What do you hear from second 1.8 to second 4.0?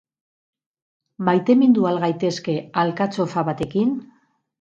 al gaitezke alkatxofa batekin?